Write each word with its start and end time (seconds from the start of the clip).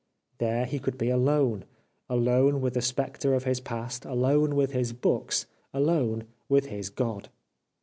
There 0.39 0.65
he 0.65 0.79
could 0.79 0.97
be 0.97 1.11
alone— 1.11 1.63
alone 2.09 2.59
with 2.59 2.73
the 2.73 2.81
spectre 2.81 3.35
of 3.35 3.43
his 3.43 3.59
past, 3.59 4.03
alone 4.03 4.55
with 4.55 4.71
his 4.71 4.93
books, 4.93 5.45
alone 5.75 6.23
with 6.49 6.65
his 6.65 6.89
God 6.89 7.29